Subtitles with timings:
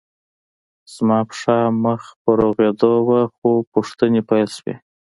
[0.93, 4.75] زما پښه مخ په روغېدو وه خو پوښتنې پیل شوې